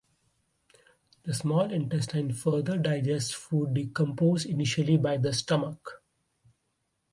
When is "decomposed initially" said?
3.75-4.97